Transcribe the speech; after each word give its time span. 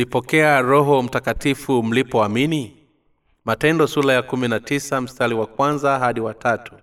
mlipokea 0.00 0.60
roho 0.62 1.02
mtakatifu 1.02 1.82
mlipoamini? 1.82 2.76
Matendo 3.44 3.86
sula 3.86 4.12
ya 4.12 4.22
kumi 4.22 4.48
na 4.48 4.60
tisa 4.60 5.00
mstari 5.00 5.34
wa 5.34 5.46
kwanza 5.46 5.98
hadi 5.98 6.20
wa 6.20 6.34
tatu. 6.34 6.74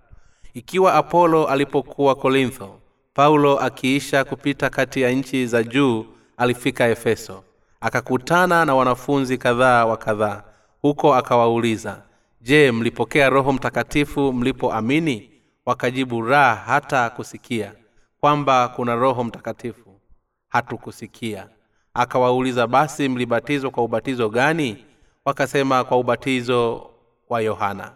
Ikiwa 0.54 0.94
apolo 0.94 1.46
alipokuwa 1.46 2.14
korintho 2.14 2.80
paulo 3.14 3.58
akiisha 3.60 4.24
kupita 4.24 4.70
kati 4.70 5.00
ya 5.00 5.10
nchi 5.10 5.46
za 5.46 5.62
juu 5.62 6.06
alifika 6.36 6.88
efeso. 6.88 7.44
Akakutana 7.80 8.64
na 8.64 8.74
wanafunzi 8.74 9.38
kadhaa 9.38 9.86
wa 9.86 9.96
kadhaa. 9.96 10.42
Huko 10.82 11.14
akawauliza 11.14 12.02
je 12.40 12.72
mlipokea 12.72 13.30
roho 13.30 13.52
mtakatifu 13.52 14.32
mlipoamini? 14.32 15.30
Wakajibu 15.66 16.22
raha 16.22 16.54
hata 16.54 17.10
kusikia 17.10 17.72
kwamba 18.20 18.68
kuna 18.68 18.94
roho 18.94 19.24
mtakatifu. 19.24 20.00
Hatukusikia 20.48 21.48
akawauliza 21.98 22.66
basi 22.66 23.08
mlibatizwa 23.08 23.70
kwa 23.70 23.84
ubatizo 23.84 24.28
gani? 24.28 24.84
Wakasema 25.24 25.84
kwa 25.84 25.98
ubatizo 25.98 26.90
wa 27.28 27.40
yohana. 27.40 27.92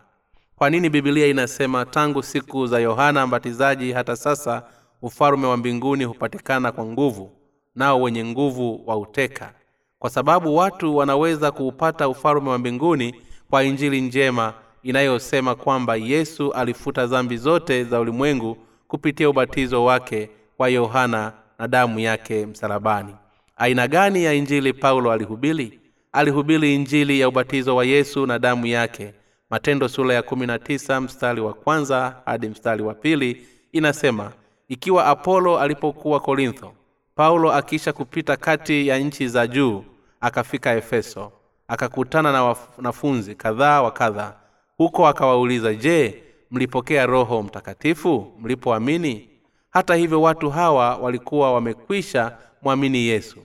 Kwa 0.56 0.70
nini 0.70 0.90
bibilia 0.90 1.26
inasema 1.26 1.84
tangu 1.84 2.22
siku 2.22 2.66
za 2.66 2.78
yohana 2.78 3.26
mbatizaji 3.26 3.92
hata 3.92 4.16
sasa 4.16 4.62
ufalume 5.02 5.46
wa 5.46 5.56
mbinguni 5.56 6.04
hupatikana 6.04 6.72
kwa 6.72 6.84
nguvu 6.86 7.30
nao 7.74 8.02
wenye 8.02 8.24
nguvu 8.24 8.82
wa 8.86 8.96
uteka 8.96 9.52
kwa 9.98 10.10
sababu 10.10 10.56
watu 10.56 10.96
wanaweza 10.96 11.50
kuupata 11.50 12.08
ufalume 12.08 12.50
wa 12.50 12.58
mbinguni 12.58 13.14
kwa 13.50 13.64
injili 13.64 14.00
njema 14.00 14.54
inayosema 14.82 15.54
kwamba 15.54 15.96
yesu 15.96 16.52
alifuta 16.52 17.06
dhambi 17.06 17.36
zote 17.36 17.84
za 17.84 18.00
ulimwengu 18.00 18.56
kupitia 18.88 19.30
ubatizo 19.30 19.84
wake 19.84 20.30
wa 20.58 20.68
yohana 20.68 21.32
na 21.58 21.68
damu 21.68 22.00
yake 22.00 22.46
msalabani 22.46 23.14
aina 23.62 23.88
gani 23.88 24.24
ya 24.24 24.32
injili 24.34 24.72
paulo 24.72 25.12
alihubiri? 25.12 25.80
Alihubiri 26.12 26.74
injili 26.74 27.20
ya 27.20 27.28
ubatizo 27.28 27.76
wa 27.76 27.84
yesu 27.84 28.26
na 28.26 28.38
damu 28.38 28.66
yake. 28.66 29.14
Matendo 29.50 29.88
sura 29.88 30.14
ya 30.14 30.22
kumi 30.22 30.46
na 30.46 30.58
tisa 30.58 31.00
mstari 31.00 31.40
wa 31.40 31.54
kwanza 31.54 32.16
hadi 32.24 32.48
mstari 32.48 32.82
wa 32.82 32.94
pili 32.94 33.46
inasema 33.72 34.32
ikiwa 34.68 35.06
apolo 35.06 35.58
alipokuwa 35.58 36.20
korintho 36.20 36.72
paulo 37.14 37.52
akiisha 37.52 37.92
kupita 37.92 38.36
kati 38.36 38.88
ya 38.88 38.98
nchi 38.98 39.28
za 39.28 39.46
juu 39.46 39.84
akafika 40.20 40.72
efeso 40.76 41.32
akakutana 41.68 42.32
na 42.32 42.44
wanafunzi 42.78 43.34
kadhaa 43.34 43.82
wa 43.82 43.90
kadha 43.90 44.36
huko 44.76 45.06
akawauliza 45.08 45.74
je 45.74 46.22
mlipokea 46.50 47.06
roho 47.06 47.42
mtakatifu? 47.42 48.32
Mlipoamini 48.40 49.28
hata 49.70 49.94
hivyo 49.94 50.22
watu 50.22 50.50
hawa 50.50 50.96
walikuwa 50.96 51.52
wamekwisha 51.52 52.36
mwamini 52.62 52.98
yesu 52.98 53.38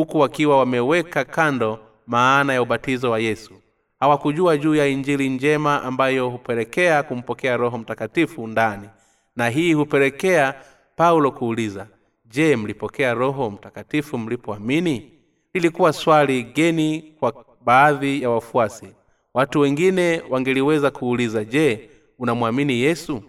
huku 0.00 0.18
wakiwa 0.18 0.58
wameweka 0.58 1.24
kando 1.24 1.78
maana 2.06 2.52
ya 2.54 2.62
ubatizo 2.62 3.10
wa 3.10 3.18
yesu. 3.18 3.54
Hawakujua 4.00 4.56
juu 4.56 4.74
ya 4.74 4.86
injili 4.86 5.28
njema 5.28 5.82
ambayo 5.82 6.28
hupelekea 6.28 7.02
kumpokea 7.02 7.56
roho 7.56 7.78
mtakatifu 7.78 8.46
ndani 8.46 8.88
na 9.36 9.48
hii 9.48 9.72
hupelekea 9.72 10.54
paulo 10.96 11.30
kuuliza 11.30 11.86
je 12.24 12.56
mlipokea 12.56 13.14
roho 13.14 13.50
mtakatifu 13.50 14.18
mlipoamini? 14.18 15.12
Lilikuwa 15.54 15.92
swali 15.92 16.42
geni 16.42 17.14
kwa 17.18 17.44
baadhi 17.64 18.22
ya 18.22 18.30
wafuasi. 18.30 18.86
Watu 19.34 19.60
wengine 19.60 20.22
wangeliweza 20.30 20.90
kuuliza 20.90 21.44
je 21.44 21.90
unamwamini 22.18 22.80
yesu? 22.80 23.22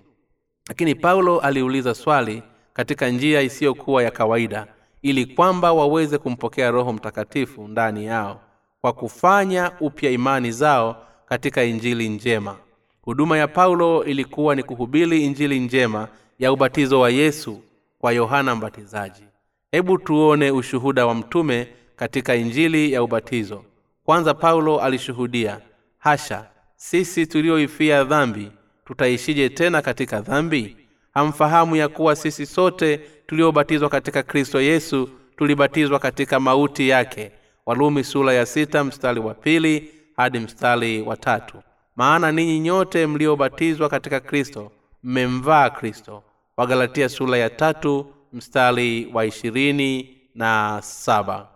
Lakini 0.69 0.95
paulo 0.95 1.39
aliuliza 1.39 1.93
swali 1.95 2.43
katika 2.73 3.09
njia 3.09 3.41
isiyokuwa 3.41 4.03
ya 4.03 4.11
kawaida 4.11 4.67
ili 5.01 5.25
kwamba 5.25 5.73
waweze 5.73 6.17
kumpokea 6.17 6.71
roho 6.71 6.93
mtakatifu 6.93 7.67
ndani 7.67 8.05
yao 8.05 8.41
kwa 8.81 8.93
kufanya 8.93 9.71
upya 9.79 10.11
imani 10.11 10.51
zao 10.51 11.05
katika 11.25 11.63
injili 11.63 12.09
njema. 12.09 12.57
Huduma 13.01 13.37
ya 13.37 13.47
paulo 13.47 14.03
ilikuwa 14.05 14.55
ni 14.55 14.63
kuhubiri 14.63 15.25
injili 15.25 15.59
njema 15.59 16.07
ya 16.39 16.51
ubatizo 16.53 16.99
wa 16.99 17.09
yesu 17.09 17.61
kwa 17.99 18.11
yohana 18.11 18.55
mbatizaji. 18.55 19.23
Hebu 19.71 19.97
tuone 19.97 20.51
ushuhuda 20.51 21.05
wa 21.05 21.15
mtume 21.15 21.67
katika 21.95 22.35
injili 22.35 22.91
ya 22.91 23.03
ubatizo. 23.03 23.63
Kwanza 24.05 24.33
paulo 24.33 24.79
alishuhudia 24.79 25.59
hasha 25.97 26.45
sisi 26.75 27.27
tulioifia 27.27 28.03
dhambi 28.03 28.51
tutaishije 28.85 29.49
tena 29.49 29.81
katika 29.81 30.21
dhambi? 30.21 30.77
Hamfahamu 31.13 31.75
ya 31.75 31.87
kuwa 31.87 32.15
sisi 32.15 32.45
sote 32.45 32.99
tuliobatizwa 33.31 33.89
katika 33.89 34.23
kristo 34.23 34.61
yesu 34.61 35.09
tulibatizwa 35.37 35.99
katika 35.99 36.39
mauti 36.39 36.89
yake. 36.89 37.31
Walumi 37.65 38.03
sura 38.03 38.33
ya 38.33 38.45
sita 38.45 38.83
mstari 38.83 39.19
wa 39.19 39.33
pili 39.33 39.91
hadi 40.17 40.39
mstari 40.39 41.01
wa 41.01 41.17
tatu. 41.17 41.57
Maana 41.95 42.31
ninyi 42.31 42.59
nyote 42.59 43.07
mliobatizwa 43.07 43.89
katika 43.89 44.19
kristo 44.19 44.71
mmemvaa 45.03 45.69
kristo. 45.69 46.23
Wagalatia 46.57 47.09
sura 47.09 47.37
ya 47.37 47.49
tatu 47.49 48.05
mstari 48.33 49.09
wa 49.13 49.25
ishirini 49.25 50.17
na 50.35 50.79
saba. 50.83 51.47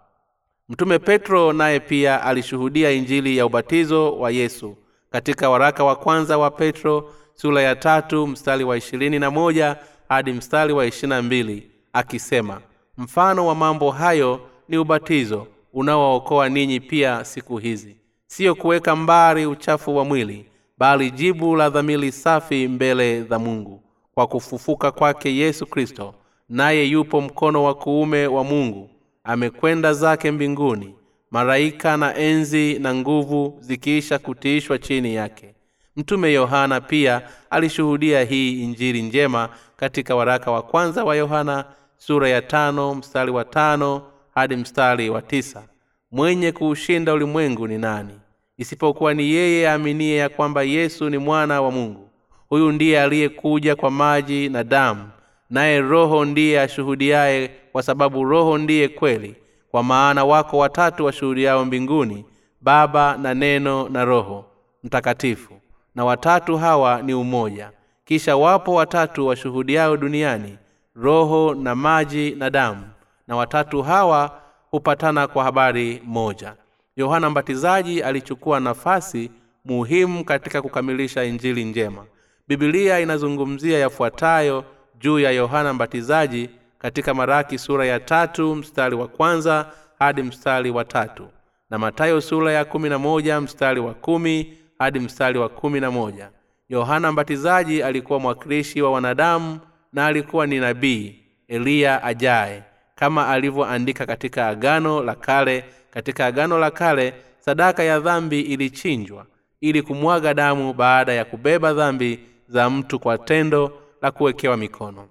Mtume 0.69 0.99
petro 0.99 1.53
naye 1.53 1.79
pia 1.79 2.23
alishuhudia 2.23 2.91
injili 2.91 3.37
ya 3.37 3.45
ubatizo 3.45 4.17
wa 4.17 4.31
yesu. 4.31 4.75
Katika 5.09 5.49
waraka 5.49 5.83
wa 5.83 5.95
kwanza 5.95 6.37
wa 6.37 6.51
petro 6.51 7.13
sura 7.33 7.61
ya 7.61 7.75
tatu 7.75 8.27
mstari 8.27 8.63
wa 8.63 8.77
ishirini 8.77 9.19
na 9.19 9.31
moja 9.31 9.77
hadi 10.09 10.33
mstari 10.33 10.73
wa 10.73 10.85
ishiri 10.85 11.07
na 11.09 11.21
mbili 11.21 11.71
akisema 11.93 12.61
mfano 12.97 13.47
wa 13.47 13.55
mambo 13.55 13.91
hayo 13.91 14.41
ni 14.69 14.77
ubatizo 14.77 15.47
unaookoa 15.73 16.49
ninyi 16.49 16.79
pia 16.79 17.25
siku 17.25 17.57
hizi. 17.57 17.95
Siyo 18.27 18.55
kuweka 18.55 18.95
mbali 18.95 19.45
uchafu 19.45 19.95
wa 19.97 20.05
mwili 20.05 20.45
bali 20.77 21.11
jibu 21.11 21.55
la 21.55 21.69
dhamiri 21.69 22.11
safi 22.11 22.67
mbele 22.67 23.23
za 23.23 23.39
mungu. 23.39 23.81
Kwa 24.13 24.27
kufufuka 24.27 24.91
kwake 24.91 25.35
yesu 25.35 25.65
kristo 25.65 26.13
naye 26.49 26.85
yupo 26.85 27.21
mkono 27.21 27.63
wa 27.63 27.75
kuume 27.75 28.27
wa 28.27 28.43
mungu 28.43 28.89
amekwenda 29.23 29.93
zake 29.93 30.31
mbinguni 30.31 30.95
malaika 31.31 31.97
na 31.97 32.15
enzi 32.15 32.79
na 32.79 32.95
nguvu 32.95 33.57
zikiisha 33.59 34.19
kutiishwa 34.19 34.77
chini 34.77 35.15
yake. 35.15 35.55
Mtume 35.95 36.33
yohana 36.33 36.81
pia 36.81 37.21
alishuhudia 37.49 38.23
hii 38.23 38.63
injili 38.63 39.01
njema 39.01 39.49
katika 39.77 40.15
waraka 40.15 40.51
wa 40.51 40.61
kwanza 40.61 41.03
wa 41.03 41.15
yohana 41.15 41.65
sura 41.97 42.29
ya 42.29 42.41
tano 42.41 42.95
mstari 42.95 43.31
wa 43.31 43.45
tano 43.45 44.01
hadi 44.35 44.55
mstari 44.55 45.09
wa 45.09 45.21
tisa. 45.21 45.63
Mwenye 46.11 46.51
kuushinda 46.51 47.13
ulimwengu 47.13 47.67
ni 47.67 47.77
nani? 47.77 48.19
Isipokuwa 48.57 49.13
ni 49.13 49.31
yeye 49.31 49.69
aaminie 49.69 50.15
ya 50.15 50.29
kwamba 50.29 50.63
yesu 50.63 51.09
ni 51.09 51.17
mwana 51.17 51.61
wa 51.61 51.71
mungu. 51.71 52.09
Huyu 52.49 52.71
ndiye 52.71 53.01
aliyekuja 53.01 53.75
kwa 53.75 53.91
maji 53.91 54.49
na 54.49 54.63
damu 54.63 55.09
naye 55.49 55.81
roho 55.81 56.25
ndiye 56.25 56.61
ashuhudiaye 56.61 57.51
kwa 57.71 57.83
sababu 57.83 58.23
roho 58.23 58.57
ndiye 58.57 58.87
kweli. 58.87 59.35
Kwa 59.71 59.83
maana 59.83 60.25
wako 60.25 60.57
watatu 60.57 61.05
washuhudiao 61.05 61.65
mbinguni 61.65 62.25
baba 62.61 63.17
na 63.17 63.33
neno 63.33 63.89
na 63.89 64.05
roho 64.05 64.45
mtakatifu 64.83 65.53
na 65.95 66.05
watatu 66.05 66.57
hawa 66.57 67.01
ni 67.01 67.13
umoja 67.13 67.71
kisha 68.05 68.35
wapo 68.37 68.73
watatu 68.73 69.27
washuhudiao 69.27 69.97
duniani 69.97 70.57
roho 70.95 71.53
na 71.55 71.75
maji 71.75 72.31
na 72.31 72.49
damu. 72.49 72.87
Na 73.27 73.35
watatu 73.35 73.81
hawa 73.81 74.41
hupatana 74.71 75.27
kwa 75.27 75.43
habari 75.43 76.01
moja. 76.05 76.53
Yohana 76.95 77.29
mbatizaji 77.29 78.01
alichukua 78.03 78.59
nafasi 78.59 79.31
muhimu 79.65 80.25
katika 80.25 80.61
kukamilisha 80.61 81.23
injili 81.23 81.65
njema. 81.65 82.05
Bibilia 82.47 82.99
inazungumzia 82.99 83.79
yafuatayo 83.79 84.63
juu 84.99 85.19
ya 85.19 85.31
yohana 85.31 85.73
mbatizaji 85.73 86.49
katika 86.77 87.13
maraki 87.13 87.57
sura 87.57 87.85
ya 87.85 87.99
tatu 87.99 88.55
mstari 88.55 88.95
wa 88.95 89.07
kwanza 89.07 89.71
hadi 89.99 90.23
mstari 90.23 90.71
wa 90.71 90.85
tatu. 90.85 91.27
Na 91.69 91.77
matayo 91.77 92.21
sura 92.21 92.51
ya 92.51 92.65
kumi 92.65 92.89
na 92.89 92.99
moja 92.99 93.41
mstari 93.41 93.79
wa 93.79 93.93
kumi 93.93 94.57
hadi 94.79 94.99
mstari 94.99 95.39
wa 95.39 95.49
kumi 95.49 95.79
na 95.79 95.91
moja 95.91 96.29
yohana 96.69 97.11
mbatizaji 97.11 97.83
alikuwa 97.83 98.19
mwakilishi 98.19 98.81
wa 98.81 98.91
wanadamu 98.91 99.59
na 99.93 100.05
alikuwa 100.05 100.47
ni 100.47 100.59
nabii 100.59 101.15
eliya 101.47 102.03
ajaye 102.03 102.63
kama 102.95 103.27
alivyoandika 103.27 104.05
katika 104.05 104.47
agano 104.47 105.03
la 105.03 105.15
kale. 105.15 105.65
Katika 105.91 106.25
agano 106.25 106.59
la 106.59 106.71
kale 106.71 107.13
sadaka 107.39 107.83
ya 107.83 107.99
dhambi 107.99 108.41
ilichinjwa 108.41 109.25
ili 109.61 109.81
kumwaga 109.81 110.33
damu 110.33 110.73
baada 110.73 111.13
ya 111.13 111.25
kubeba 111.25 111.73
dhambi 111.73 112.19
za 112.47 112.69
mtu 112.69 112.99
kwa 112.99 113.17
tendo 113.17 113.71
la 114.01 114.11
kuwekewa 114.11 114.57
mikono. 114.57 115.07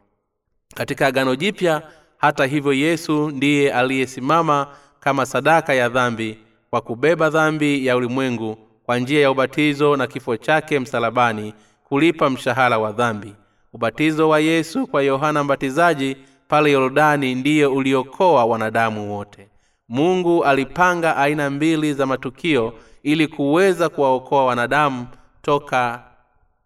Katika 0.75 1.07
agano 1.07 1.37
jipya 1.37 1.83
hata 2.17 2.47
hivyo 2.47 2.73
yesu 2.73 3.31
ndiye 3.31 3.73
aliyesimama 3.73 4.67
kama 5.01 5.27
sadaka 5.27 5.75
ya 5.75 5.89
dhambi 5.89 6.39
kwa 6.71 6.81
kubeba 6.81 7.31
dhambi 7.31 7.87
ya 7.87 7.97
ulimwengu 7.97 8.59
kwa 8.87 8.99
njia 8.99 9.21
ya 9.21 9.31
ubatizo 9.31 9.97
na 9.97 10.07
kifo 10.07 10.37
chake 10.37 10.79
msalabani 10.81 11.55
kulipa 11.85 12.31
mshahara 12.31 12.79
wa 12.79 12.93
dhambi. 12.93 13.35
Ubatizo 13.73 14.29
wa 14.29 14.41
yesu 14.41 14.87
kwa 14.87 15.03
yohana 15.03 15.45
mbatizaji 15.45 16.17
pale 16.49 16.73
yorodani 16.73 17.35
ndiyo 17.35 17.75
uliokoa 17.75 18.45
wanadamu 18.45 19.17
wote. 19.17 19.49
Mungu 19.89 20.45
alipanga 20.45 21.17
aina 21.17 21.51
mbili 21.51 21.95
za 21.95 22.07
matukio 22.07 22.75
ili 23.03 23.27
kuweza 23.29 23.89
kuwaokoa 23.89 24.45
wanadamu 24.45 25.07
toka 25.43 26.03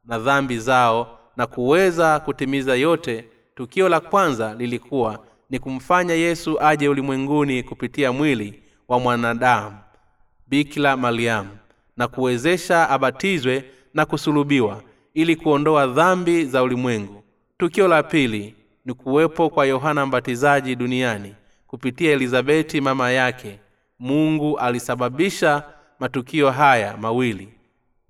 na 0.05 0.19
dhambi 0.19 0.59
zao 0.59 1.19
na 1.37 1.47
kuweza 1.47 2.21
kutimiza 2.21 2.75
yote. 2.75 3.25
Tukio 3.55 3.89
la 3.89 4.01
kwanza 4.01 4.55
lilikuwa 4.55 5.19
ni 5.51 5.59
kumfanya 5.59 6.15
yesu 6.15 6.61
aje 6.61 6.89
ulimwenguni 6.89 7.63
kupitia 7.63 8.13
mwili 8.13 8.63
wa 8.89 9.01
mwanadamu 9.01 9.77
bikila 10.47 10.97
mariamu 10.97 11.49
na 11.99 12.09
kuwezesha 12.09 12.91
abatizwe 12.91 13.65
na 13.95 14.07
kusulubiwa 14.07 14.83
ili 15.15 15.37
kuondoa 15.37 15.87
dhambi 15.87 16.45
za 16.45 16.63
ulimwengu. 16.63 17.23
Tukio 17.59 17.89
la 17.89 18.03
pili 18.03 18.55
ni 18.85 18.95
kuwepo 18.95 19.51
kwa 19.51 19.67
yohana 19.67 20.07
mbatizaji 20.07 20.77
duniani 20.77 21.35
kupitia 21.67 22.13
elizabeti 22.13 22.81
mama 22.81 23.11
yake. 23.11 23.59
Mungu 23.99 24.59
alisababisha 24.59 25.63
matukio 26.01 26.51
haya 26.51 26.97
mawili 26.97 27.49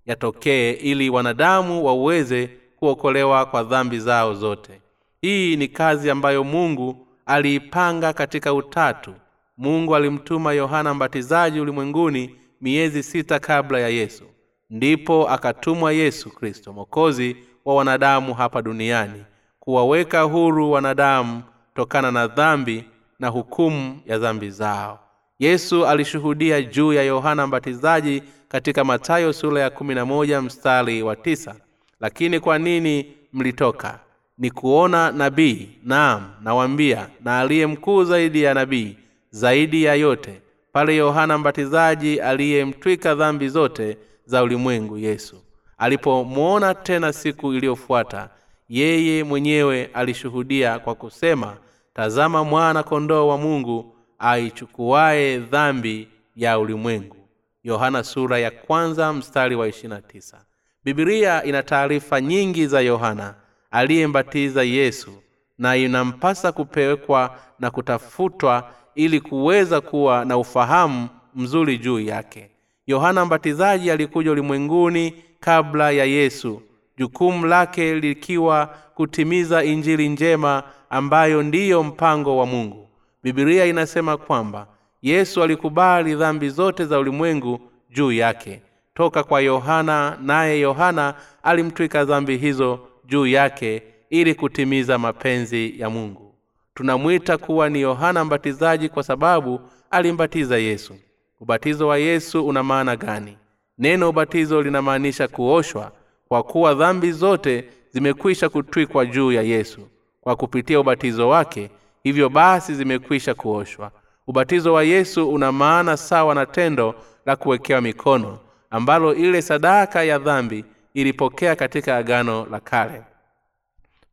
yatokee 0.07 0.73
ili 0.73 1.11
wanadamu 1.11 1.85
waweze 1.85 2.51
kuokolewa 2.77 3.47
kwa 3.47 3.63
dhambi 3.65 3.99
zao 4.01 4.35
zote. 4.35 4.81
Hii 5.23 5.57
ni 5.57 5.69
kazi 5.69 6.11
ambayo 6.11 6.45
mungu 6.45 7.07
aliipanga 7.27 8.13
katika 8.13 8.55
utatu. 8.55 9.15
Mungu 9.59 9.97
alimtuma 9.97 10.53
yohana 10.53 10.95
mbatizaji 10.95 11.61
ulimwenguni 11.61 12.35
miezi 12.61 13.03
sita 13.03 13.39
kabla 13.39 13.81
ya 13.81 13.89
yesu 13.89 14.25
ndipo 14.71 15.29
akatumwa 15.29 15.93
yesu 15.93 16.31
kristo 16.31 16.73
mwokozi 16.73 17.37
wa 17.65 17.75
wanadamu 17.75 18.35
hapa 18.35 18.63
duniani 18.63 19.25
kuwaweka 19.61 20.23
huru 20.23 20.71
wanadamu 20.73 21.43
tokana 21.75 22.13
na 22.13 22.27
dhambi 22.27 22.85
na 23.19 23.29
hukumu 23.29 24.01
ya 24.07 24.19
dhambi 24.19 24.51
zao. 24.51 24.99
Yesu 25.39 25.87
alishuhudia 25.87 26.63
juu 26.63 26.93
ya 26.93 27.03
yohana 27.03 27.47
mbatizaji 27.47 28.23
katika 28.49 28.85
matayo 28.85 29.33
sura 29.33 29.61
ya 29.61 29.71
kumi 29.71 29.95
na 29.95 30.05
moja 30.07 30.43
mstari 30.43 31.03
wa 31.03 31.17
tisa 31.17 31.55
lakini 32.01 32.41
kwa 32.41 32.59
nini 32.59 33.13
mlitoka? 33.33 34.01
Ni 34.39 34.51
kuona 34.51 35.11
nabii 35.13 35.69
naam 35.85 36.31
nawambia 36.43 37.09
na 37.25 37.41
aliye 37.41 37.67
mkuu 37.67 38.05
zaidi 38.05 38.43
ya 38.43 38.55
nabii 38.55 38.97
zaidi 39.31 39.85
ya 39.85 39.95
yote 39.95 40.43
pale 40.79 40.97
yohana 40.97 41.39
mbatizaji 41.39 42.21
aliyemtwika 42.21 43.15
dhambi 43.15 43.49
zote 43.49 43.97
za 44.25 44.43
ulimwengu 44.43 44.99
yesu. 44.99 45.37
Alipomwona 45.79 46.75
tena 46.75 47.13
siku 47.13 47.53
iliyofuata 47.53 48.31
yeye 48.69 49.25
mwenyewe 49.25 49.91
alishuhudia 49.95 50.79
kwa 50.79 50.95
kusema 50.95 51.57
tazama 51.95 52.45
mwana 52.45 52.83
kondoo 52.83 53.29
wa 53.29 53.39
mungu 53.39 53.95
aichukuaye 54.19 55.39
dhambi 55.39 56.09
ya 56.37 56.59
ulimwengu. 56.59 57.17
Yohana 57.65 58.05
sura 58.05 58.39
ya 58.39 58.51
kwanza 58.51 59.13
mstari 59.13 59.57
wa 59.57 59.69
29 59.69 60.37
bibilia 60.85 61.45
ina 61.45 61.63
taarifa 61.63 62.21
nyingi 62.21 62.67
za 62.67 62.81
yohana 62.81 63.35
aliyembatiza 63.71 64.63
yesu 64.63 65.13
na 65.59 65.77
inampasa 65.77 66.53
kupewekwa 66.53 67.37
na 67.59 67.71
kutafutwa 67.71 68.71
ili 68.95 69.21
kuweza 69.21 69.81
kuwa 69.81 70.25
na 70.25 70.39
ufahamu 70.39 71.09
mzuri 71.35 71.79
juu 71.79 72.01
yake. 72.01 72.51
Yohana 72.87 73.25
mbatizaji 73.25 73.91
alikuja 73.91 74.33
ulimwenguni 74.33 75.15
kabla 75.41 75.91
ya 75.91 76.05
yesu 76.05 76.63
jukumu 76.99 77.47
lake 77.47 77.95
likiwa 77.95 78.75
kutimiza 78.95 79.65
injili 79.65 80.09
njema 80.09 80.63
ambayo 80.91 81.43
ndiyo 81.43 81.83
mpango 81.83 82.37
wa 82.37 82.47
mungu. 82.47 82.89
Bibilia 83.23 83.65
inasema 83.67 84.17
kwamba 84.17 84.67
yesu 85.03 85.43
alikubali 85.43 86.15
dhambi 86.15 86.49
zote 86.49 86.85
za 86.85 86.99
ulimwengu 86.99 87.61
juu 87.91 88.13
yake. 88.13 88.63
Toka 88.95 89.23
kwa 89.25 89.41
yohana 89.41 90.19
naye 90.23 90.61
yohana 90.61 91.15
alimtwika 91.43 92.05
dhambi 92.05 92.37
hizo 92.37 92.81
juu 93.05 93.27
yake 93.27 93.83
ili 94.11 94.35
kutimiza 94.35 94.99
mapenzi 94.99 95.81
ya 95.81 95.91
mungu. 95.91 96.35
Tunamwita 96.75 97.39
kuwa 97.39 97.69
ni 97.69 97.81
yohana 97.81 98.25
mbatizaji 98.25 98.89
kwa 98.89 99.03
sababu 99.03 99.61
alimbatiza 99.91 100.59
yesu. 100.59 100.95
Ubatizo 101.41 101.89
wa 101.89 101.99
yesu 101.99 102.47
una 102.47 102.63
maana 102.63 102.97
gani? 102.97 103.39
Neno 103.79 104.09
ubatizo 104.09 104.63
linamaanisha 104.63 105.29
kuoshwa 105.29 105.93
kwa 106.29 106.43
kuwa 106.43 106.75
dhambi 106.75 107.13
zote 107.13 107.65
zimekwisha 107.91 108.49
kutwikwa 108.49 109.07
juu 109.07 109.33
ya 109.33 109.43
yesu. 109.43 109.81
Kwa 110.21 110.37
kupitia 110.37 110.81
ubatizo 110.81 111.29
wake 111.29 111.71
hivyo 112.03 112.29
basi 112.29 112.75
zimekwisha 112.75 113.35
kuoshwa. 113.35 113.91
Ubatizo 114.27 114.73
wa 114.73 114.83
yesu 114.85 115.29
una 115.31 115.53
maana 115.53 115.97
sawa 115.97 116.35
na 116.35 116.47
tendo 116.47 116.95
la 117.27 117.37
kuwekewa 117.37 117.81
mikono 117.81 118.39
ambalo 118.71 119.15
ile 119.15 119.43
sadaka 119.43 120.05
ya 120.05 120.19
dhambi 120.19 120.65
ilipokea 120.95 121.57
katika 121.57 121.97
agano 121.97 122.47
la 122.51 122.61
kale 122.61 123.03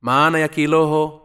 maana 0.05 0.39
ya 0.39 0.47
kiroho 0.47 1.21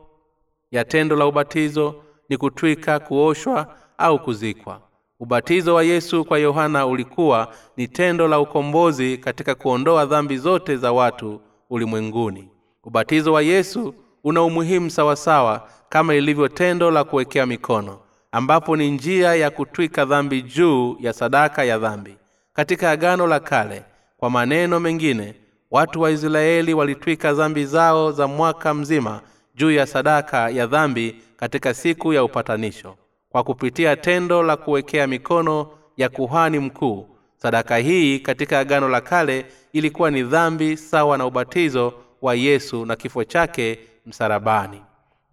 ya 0.70 0.84
tendo 0.84 1.16
la 1.16 1.26
ubatizo 1.26 1.94
ni 2.28 2.36
kutwika 2.36 2.98
kuoshwa 2.98 3.76
au 3.98 4.18
kuzikwa. 4.18 4.80
Ubatizo 5.20 5.74
wa 5.74 5.82
yesu 5.84 6.24
kwa 6.24 6.38
yohana 6.38 6.86
ulikuwa 6.86 7.54
ni 7.76 7.88
tendo 7.88 8.28
la 8.28 8.40
ukombozi 8.40 9.18
katika 9.18 9.54
kuondoa 9.54 10.06
dhambi 10.06 10.36
zote 10.38 10.76
za 10.76 10.92
watu 10.92 11.40
ulimwenguni. 11.70 12.48
Ubatizo 12.84 13.32
wa 13.32 13.42
yesu 13.42 13.94
una 14.24 14.42
umuhimu 14.42 14.90
sawasawa 14.90 15.68
kama 15.88 16.14
ilivyo 16.14 16.48
tendo 16.48 16.90
la 16.90 17.04
kuwekea 17.04 17.46
mikono 17.46 17.98
ambapo 18.32 18.76
ni 18.76 18.90
njia 18.90 19.34
ya 19.34 19.50
kutwika 19.50 20.04
dhambi 20.04 20.42
juu 20.42 20.96
ya 21.00 21.12
sadaka 21.12 21.64
ya 21.64 21.78
dhambi. 21.78 22.16
Katika 22.52 22.90
agano 22.90 23.26
la 23.26 23.40
kale 23.40 23.84
kwa 24.16 24.30
maneno 24.30 24.80
mengine 24.80 25.34
watu 25.70 26.00
wa 26.00 26.10
israeli 26.10 26.74
walitwika 26.74 27.32
dhambi 27.32 27.64
zao 27.64 28.12
za 28.12 28.26
mwaka 28.26 28.74
mzima 28.74 29.20
juu 29.54 29.70
ya 29.70 29.86
sadaka 29.86 30.50
ya 30.50 30.66
dhambi 30.66 31.16
katika 31.36 31.74
siku 31.74 32.12
ya 32.12 32.24
upatanisho 32.24 32.96
kwa 33.28 33.44
kupitia 33.44 33.96
tendo 33.96 34.42
la 34.42 34.56
kuwekea 34.56 35.06
mikono 35.06 35.68
ya 35.96 36.08
kuhani 36.08 36.58
mkuu. 36.58 37.06
Sadaka 37.36 37.76
hii 37.76 38.18
katika 38.18 38.58
agano 38.58 38.88
la 38.88 39.00
kale 39.00 39.46
ilikuwa 39.72 40.10
ni 40.10 40.22
dhambi 40.22 40.76
sawa 40.76 41.18
na 41.18 41.26
ubatizo 41.26 41.92
wa 42.22 42.34
yesu 42.34 42.86
na 42.86 42.96
kifo 42.96 43.24
chake 43.24 43.78
msalabani. 44.06 44.82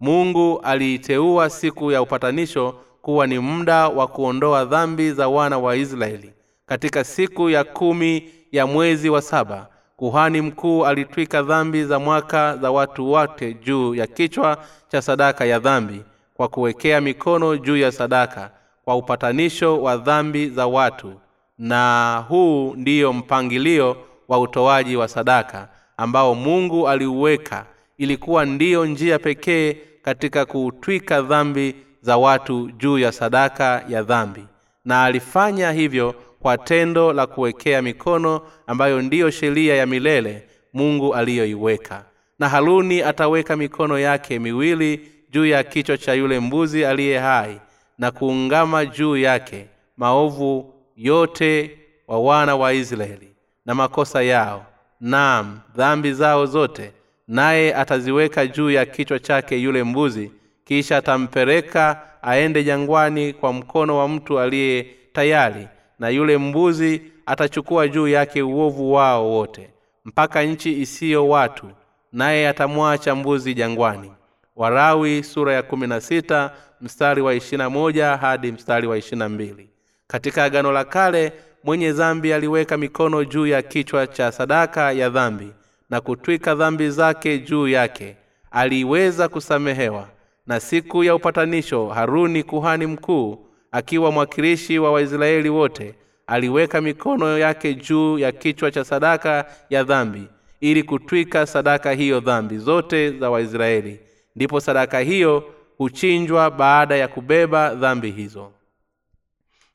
Mungu 0.00 0.60
aliiteua 0.60 1.50
siku 1.50 1.92
ya 1.92 2.02
upatanisho 2.02 2.74
kuwa 3.02 3.26
ni 3.26 3.38
muda 3.38 3.88
wa 3.88 4.06
kuondoa 4.06 4.64
dhambi 4.64 5.12
za 5.12 5.28
wana 5.28 5.58
wa 5.58 5.76
israeli. 5.76 6.32
Katika 6.66 7.04
siku 7.04 7.50
ya 7.50 7.64
kumi 7.64 8.30
ya 8.52 8.66
mwezi 8.66 9.10
wa 9.10 9.22
saba 9.22 9.68
kuhani 9.98 10.40
mkuu 10.40 10.86
alitwika 10.86 11.42
dhambi 11.42 11.84
za 11.84 11.98
mwaka 11.98 12.56
za 12.56 12.70
watu 12.70 13.10
wote 13.12 13.54
juu 13.54 13.94
ya 13.94 14.06
kichwa 14.06 14.58
cha 14.88 15.02
sadaka 15.02 15.44
ya 15.44 15.58
dhambi 15.58 16.02
kwa 16.34 16.48
kuwekea 16.48 17.00
mikono 17.00 17.56
juu 17.56 17.76
ya 17.76 17.92
sadaka 17.92 18.50
kwa 18.84 18.96
upatanisho 18.96 19.82
wa 19.82 19.96
dhambi 19.96 20.48
za 20.50 20.66
watu. 20.66 21.12
Na 21.58 22.24
huu 22.28 22.74
ndiyo 22.76 23.12
mpangilio 23.12 23.96
wa 24.28 24.38
utoaji 24.40 24.96
wa 24.96 25.08
sadaka 25.08 25.68
ambao 25.96 26.34
mungu 26.34 26.88
aliuweka. 26.88 27.66
Ilikuwa 27.98 28.44
ndiyo 28.44 28.86
njia 28.86 29.18
pekee 29.18 29.76
katika 30.02 30.44
kuutwika 30.44 31.22
dhambi 31.22 31.74
za 32.02 32.16
watu 32.16 32.70
juu 32.70 32.98
ya 32.98 33.12
sadaka 33.12 33.84
ya 33.88 34.02
dhambi. 34.02 34.44
Na 34.84 35.04
alifanya 35.04 35.72
hivyo 35.72 36.14
kwa 36.40 36.58
tendo 36.58 37.12
la 37.12 37.26
kuwekea 37.26 37.82
mikono 37.82 38.40
ambayo 38.66 39.02
ndiyo 39.02 39.30
sheria 39.30 39.74
ya 39.76 39.86
milele 39.86 40.46
mungu 40.72 41.14
aliyoiweka. 41.14 42.04
Na 42.38 42.48
haruni 42.48 43.02
ataweka 43.02 43.56
mikono 43.56 43.98
yake 43.98 44.38
miwili 44.38 45.12
juu 45.30 45.46
ya 45.46 45.64
kichwa 45.64 45.98
cha 45.98 46.14
yule 46.14 46.40
mbuzi 46.40 46.84
aliye 46.84 47.18
hai 47.18 47.60
na 47.98 48.10
kuungama 48.10 48.86
juu 48.86 49.16
yake 49.16 49.66
maovu 49.96 50.74
yote 50.96 51.78
wa 52.08 52.20
wana 52.20 52.56
wa 52.56 52.72
israeli 52.72 53.28
na 53.66 53.74
makosa 53.74 54.22
yao 54.22 54.66
naam 55.00 55.60
dhambi 55.76 56.12
zao 56.12 56.46
zote 56.46 56.92
naye 57.28 57.74
ataziweka 57.74 58.46
juu 58.46 58.70
ya 58.70 58.86
kichwa 58.86 59.18
chake 59.18 59.56
yule 59.58 59.84
mbuzi 59.84 60.30
kisha 60.64 60.96
atampeleka 60.96 62.02
aende 62.22 62.64
jangwani 62.64 63.32
kwa 63.32 63.52
mkono 63.52 63.98
wa 63.98 64.08
mtu 64.08 64.40
aliye 64.40 64.86
tayari 65.12 65.68
na 65.98 66.08
yule 66.08 66.38
mbuzi 66.38 67.02
atachukua 67.26 67.88
juu 67.88 68.08
yake 68.08 68.42
uovu 68.42 68.92
wao 68.92 69.30
wote 69.30 69.70
mpaka 70.04 70.42
nchi 70.42 70.80
isiyo 70.80 71.28
watu 71.28 71.66
naye 72.12 72.48
atamwacha 72.48 73.14
mbuzi 73.14 73.54
jangwani. 73.54 74.12
Warawi 74.56 75.22
sura 75.24 75.52
ya 75.52 75.62
kumi 75.62 75.86
na 75.86 76.00
sita 76.00 76.52
mstari 76.80 77.22
wa 77.22 77.34
ishirina 77.34 77.70
moja 77.70 78.16
hadi 78.16 78.52
mstari 78.52 78.86
wa 78.86 78.98
ishirina 78.98 79.28
mbili. 79.28 79.70
Katika 80.06 80.44
agano 80.44 80.72
la 80.72 80.84
kale 80.84 81.32
mwenye 81.64 81.92
dhambi 81.92 82.32
aliweka 82.32 82.76
mikono 82.76 83.24
juu 83.24 83.46
ya 83.46 83.62
kichwa 83.62 84.06
cha 84.06 84.32
sadaka 84.32 84.92
ya 84.92 85.10
dhambi 85.10 85.52
na 85.90 86.00
kutwika 86.00 86.54
dhambi 86.54 86.90
zake 86.90 87.38
juu 87.38 87.68
yake. 87.68 88.16
Aliweza 88.50 89.28
kusamehewa. 89.28 90.08
Na 90.46 90.60
siku 90.60 91.04
ya 91.04 91.14
upatanisho 91.14 91.88
haruni 91.88 92.42
kuhani 92.42 92.86
mkuu 92.86 93.47
akiwa 93.72 94.12
mwakilishi 94.12 94.78
wa 94.78 94.92
waisraeli 94.92 95.48
wote 95.48 95.94
aliweka 96.26 96.80
mikono 96.80 97.38
yake 97.38 97.74
juu 97.74 98.18
ya 98.18 98.32
kichwa 98.32 98.70
cha 98.70 98.84
sadaka 98.84 99.44
ya 99.70 99.84
dhambi 99.84 100.28
ili 100.60 100.82
kutwika 100.82 101.46
sadaka 101.46 101.92
hiyo 101.92 102.20
dhambi 102.20 102.58
zote 102.58 103.10
za 103.10 103.30
waisraeli. 103.30 104.00
Ndipo 104.36 104.60
sadaka 104.60 104.98
hiyo 105.00 105.44
huchinjwa 105.78 106.50
baada 106.50 106.96
ya 106.96 107.08
kubeba 107.08 107.74
dhambi 107.74 108.10
hizo. 108.10 108.52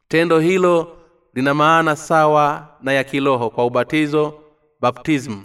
Tendo 0.07 0.39
hilo 0.39 0.97
lina 1.33 1.53
maana 1.53 1.95
sawa 1.95 2.67
na 2.81 2.93
ya 2.93 3.03
kiroho 3.03 3.49
kwa 3.49 3.65
ubatizo 3.65 4.39
baptism 4.81 5.41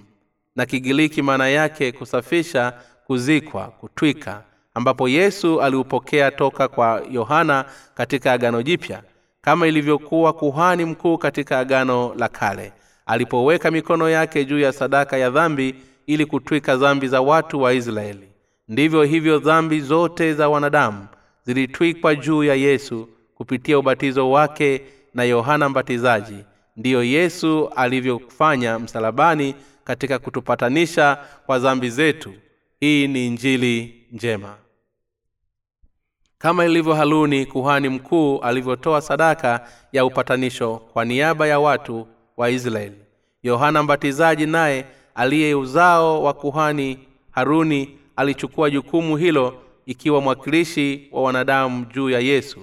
na 0.57 0.67
kigiriki 0.67 1.23
maana 1.23 1.49
yake 1.49 1.93
kusafisha 1.93 2.73
kuzikwa 3.07 3.65
kutwika 3.69 4.43
ambapo 4.79 5.09
yesu 5.09 5.63
aliupokea 5.63 6.31
toka 6.31 6.69
kwa 6.69 7.03
yohana 7.11 7.65
katika 7.95 8.33
agano 8.33 8.63
jipya 8.63 9.03
kama 9.41 9.67
ilivyokuwa 9.67 10.33
kuhani 10.33 10.85
mkuu 10.85 11.19
katika 11.19 11.59
agano 11.59 12.15
la 12.19 12.29
kale. 12.29 12.73
Alipoweka 13.07 13.71
mikono 13.71 14.09
yake 14.11 14.45
juu 14.45 14.59
ya 14.59 14.73
sadaka 14.73 15.17
ya 15.17 15.31
dhambi 15.31 15.75
ili 16.07 16.27
kutwika 16.27 16.77
dhambi 16.77 17.09
za 17.09 17.21
watu 17.21 17.63
wa 17.63 17.73
israeli. 17.73 18.29
Ndivyo 18.69 19.03
hivyo 19.03 19.39
dhambi 19.39 19.81
zote 19.81 20.35
za 20.35 20.49
wanadamu 20.49 21.07
zilitwikwa 21.45 22.15
juu 22.15 22.45
ya 22.45 22.55
yesu 22.55 23.09
kupitia 23.35 23.79
ubatizo 23.79 24.31
wake 24.31 24.83
na 25.15 25.25
yohana 25.25 25.69
mbatizaji. 25.69 26.45
Ndiyo 26.77 27.05
yesu 27.05 27.71
alivyofanya 27.77 28.79
msalabani 28.79 29.55
katika 29.85 30.19
kutupatanisha 30.19 31.19
kwa 31.47 31.59
dhambi 31.59 31.91
zetu. 31.91 32.33
Hii 32.81 33.09
ni 33.09 33.27
injili 33.27 33.95
njema 34.13 34.57
kama 36.39 36.65
ilivyo 36.65 36.95
haluni 36.95 37.47
kuhani 37.47 37.89
mkuu 37.89 38.39
alivyotoa 38.39 39.01
sadaka 39.01 39.61
ya 39.93 40.05
upatanisho 40.05 40.77
kwa 40.93 41.05
niaba 41.05 41.47
ya 41.47 41.61
watu 41.61 42.07
wa 42.37 42.51
israeli. 42.51 42.97
Yohana 43.43 43.83
mbatizaji 43.83 44.47
naye 44.47 44.85
aliye 45.15 45.55
uzao 45.55 46.23
wa 46.23 46.33
kuhani 46.35 46.99
haruni 47.31 47.99
alichukua 48.17 48.71
jukumu 48.71 49.17
hilo 49.17 49.55
ikiwa 49.87 50.21
mwakilishi 50.21 51.09
wa 51.13 51.23
wanadamu 51.23 51.85
juu 51.95 52.11
ya 52.11 52.21
yesu. 52.21 52.61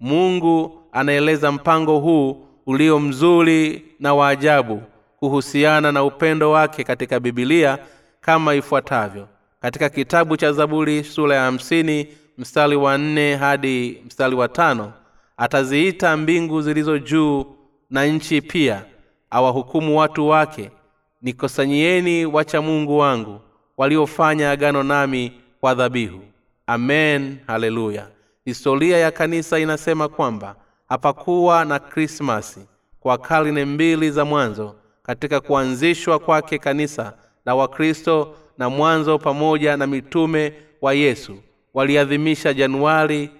Mungu 0.00 0.82
anaeleza 0.92 1.52
mpango 1.52 1.98
huu 1.98 2.46
ulio 2.66 3.00
mzuri 3.00 3.82
na 4.00 4.14
wa 4.14 4.28
ajabu 4.28 4.82
kuhusiana 5.18 5.92
na 5.92 6.04
upendo 6.04 6.50
wake 6.50 6.84
katika 6.84 7.20
bibilia 7.20 7.78
kama 8.20 8.54
ifuatavyo. 8.54 9.28
Katika 9.60 9.88
kitabu 9.88 10.36
cha 10.36 10.52
zaburi 10.52 11.04
sura 11.04 11.36
ya 11.36 11.42
hamsini 11.42 12.08
mstari 12.38 12.76
wa 12.76 12.98
nne 12.98 13.36
hadi 13.36 14.02
mstari 14.06 14.34
wa 14.36 14.48
tano 14.48 14.92
ataziita 15.36 16.16
mbingu 16.16 16.62
zilizo 16.62 16.98
juu 16.98 17.46
na 17.90 18.06
nchi 18.06 18.42
pia 18.42 18.84
awahukumu 19.30 19.98
watu 19.98 20.28
wake. 20.28 20.70
Nikosanyieni 21.22 22.26
wacha 22.26 22.62
mungu 22.62 22.98
wangu 22.98 23.40
waliofanya 23.76 24.50
agano 24.50 24.82
nami 24.82 25.32
kwa 25.60 25.74
dhabihu. 25.74 26.20
Amen 26.66 27.38
haleluya. 27.46 28.06
Historia 28.44 28.96
ya 28.98 29.10
kanisa 29.10 29.58
inasema 29.58 30.08
kwamba 30.08 30.56
hapakuwa 30.88 31.64
na 31.64 31.78
krismasi 31.78 32.60
kwa 33.00 33.18
karne 33.18 33.64
mbili 33.64 34.10
za 34.10 34.24
mwanzo 34.24 34.74
katika 35.02 35.40
kuanzishwa 35.40 36.18
kwake 36.18 36.58
kanisa 36.58 37.12
la 37.44 37.54
wakristo 37.54 38.34
na 38.58 38.70
mwanzo 38.70 39.18
pamoja 39.18 39.76
na 39.76 39.86
mitume 39.86 40.52
wa 40.82 40.94
yesu 40.94 41.36
waliadhimisha 41.76 42.54
januari 42.54 43.30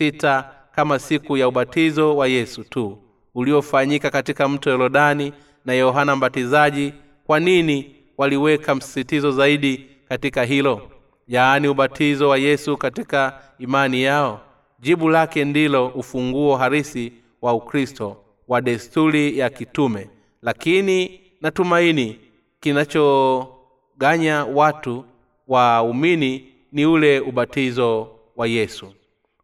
6 0.00 0.44
kama 0.74 0.98
siku 0.98 1.36
ya 1.36 1.48
ubatizo 1.48 2.16
wa 2.16 2.28
yesu 2.28 2.64
tu 2.64 2.98
uliofanyika 3.34 4.10
katika 4.10 4.48
mto 4.48 4.70
yorodani 4.70 5.32
na 5.64 5.72
yohana 5.72 6.16
mbatizaji. 6.16 6.92
Kwa 7.26 7.40
nini 7.40 7.96
waliweka 8.18 8.74
msisitizo 8.74 9.30
zaidi 9.30 9.86
katika 10.08 10.44
hilo? 10.44 10.82
Yaani 11.28 11.68
ubatizo 11.68 12.28
wa 12.28 12.38
yesu 12.38 12.76
katika 12.76 13.40
imani 13.58 14.02
yao? 14.02 14.40
Jibu 14.80 15.08
lake 15.08 15.44
ndilo 15.44 15.86
ufunguo 15.88 16.56
harisi 16.56 17.12
wa 17.42 17.54
ukristo 17.54 18.16
wa 18.48 18.60
desturi 18.60 19.38
ya 19.38 19.50
kitume. 19.50 20.10
Lakini 20.42 21.20
natumaini 21.40 22.18
kinachoganya 22.60 24.44
watu 24.44 25.04
waumini 25.48 26.51
ni 26.72 26.86
ule 26.86 27.20
ubatizo 27.20 28.08
wa 28.36 28.46
yesu. 28.46 28.92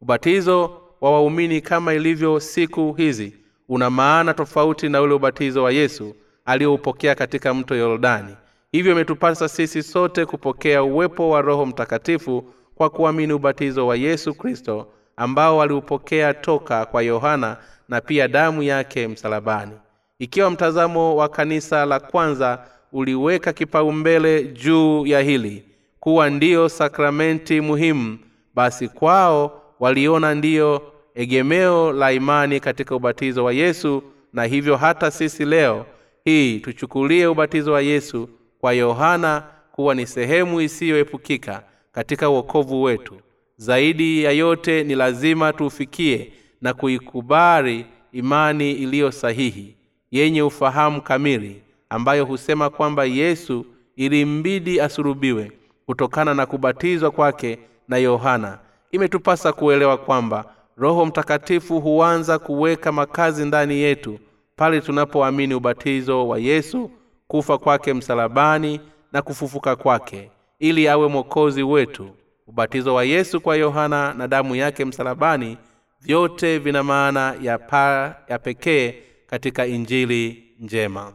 Ubatizo 0.01 0.81
wa 1.01 1.11
waumini 1.13 1.61
kama 1.61 1.95
ilivyo 1.95 2.41
siku 2.41 2.93
hizi 2.93 3.33
una 3.69 3.91
maana 3.91 4.35
tofauti 4.35 4.89
na 4.89 5.03
ule 5.03 5.15
ubatizo 5.15 5.63
wa 5.63 5.73
yesu 5.73 6.15
aliyoupokea 6.45 7.15
katika 7.15 7.55
mto 7.55 7.75
yordani. 7.75 8.37
Hivyo 8.73 8.93
imetupasa 8.93 9.49
sisi 9.49 9.83
sote 9.83 10.27
kupokea 10.27 10.83
uwepo 10.83 11.31
wa 11.31 11.43
roho 11.43 11.67
mtakatifu 11.67 12.45
kwa 12.75 12.91
kuamini 12.91 13.33
ubatizo 13.33 13.87
wa 13.87 13.97
yesu 13.97 14.35
kristo 14.35 14.87
ambao 15.17 15.63
aliupokea 15.63 16.35
toka 16.35 16.87
kwa 16.87 17.03
yohana 17.03 17.57
na 17.89 18.01
pia 18.01 18.29
damu 18.29 18.63
yake 18.63 19.09
msalabani. 19.09 19.73
Ikiwa 20.19 20.51
mtazamo 20.51 21.17
wa 21.17 21.29
kanisa 21.29 21.85
la 21.87 22.01
kwanza 22.01 22.65
uliweka 22.93 23.53
kipaumbele 23.53 24.45
juu 24.45 25.07
ya 25.07 25.21
hili 25.21 25.65
kuwa 26.01 26.31
ndiyo 26.31 26.69
sakramenti 26.69 27.61
muhimu 27.61 28.19
basi 28.55 28.89
kwao 28.89 29.63
waliona 29.81 30.35
ndiyo 30.35 30.93
egemeo 31.15 31.93
la 31.93 32.13
imani 32.13 32.61
katika 32.61 32.97
ubatizo 32.97 33.45
wa 33.45 33.53
yesu 33.53 34.03
na 34.33 34.45
hivyo 34.45 34.77
hata 34.77 35.11
sisi 35.11 35.45
leo 35.45 35.87
hii 36.25 36.61
tuchukulie 36.61 37.27
ubatizo 37.27 37.73
wa 37.73 37.81
yesu 37.83 38.29
kwa 38.61 38.73
yohana 38.73 39.45
kuwa 39.73 39.95
ni 39.95 40.07
sehemu 40.07 40.61
isiyoepukika 40.61 41.63
katika 41.93 42.31
uokovu 42.31 42.83
wetu. 42.83 43.15
Zaidi 43.57 44.23
ya 44.25 44.31
yote 44.33 44.85
ni 44.85 44.95
lazima 44.95 45.53
tuufikie 45.53 46.33
na 46.61 46.75
kuikubali 46.75 47.87
imani 48.13 48.73
iliyo 48.73 49.11
sahihi 49.13 49.77
yenye 50.11 50.43
ufahamu 50.43 51.03
kamili 51.03 51.63
ambayo 51.91 52.25
husema 52.25 52.71
kwamba 52.71 53.05
yesu 53.05 53.67
ilimbidi 53.97 54.81
asurubiwe 54.81 55.53
kutokana 55.89 56.35
na 56.35 56.47
kubatizwa 56.47 57.11
kwake 57.11 57.59
na 57.89 57.97
yohana. 57.97 58.59
Imetupasa 58.93 59.53
kuelewa 59.53 59.97
kwamba 59.97 60.45
roho 60.77 61.07
mtakatifu 61.07 61.81
huanza 61.81 62.39
kuweka 62.39 62.93
makazi 62.93 63.45
ndani 63.45 63.75
yetu 63.75 64.19
pale 64.57 64.81
tunapoamini 64.81 65.55
ubatizo 65.55 66.29
wa 66.29 66.39
yesu 66.39 66.91
kufa 67.29 67.59
kwake 67.59 67.95
msalabani 67.95 68.81
na 69.13 69.23
kufufuka 69.23 69.77
kwake 69.77 70.31
ili 70.59 70.89
awe 70.89 71.09
mwokozi 71.09 71.63
wetu. 71.63 72.11
Ubatizo 72.47 72.95
wa 72.95 73.05
yesu 73.05 73.41
kwa 73.41 73.57
yohana 73.57 74.15
na 74.15 74.29
damu 74.29 74.57
yake 74.57 74.85
msalabani 74.85 75.59
vyote 76.01 76.59
vina 76.59 76.83
maana 76.83 77.35
ya 77.43 77.59
pa 77.59 78.17
ya 78.29 78.39
pekee 78.39 78.95
katika 79.27 79.67
injili 79.67 80.45
njema 80.61 81.13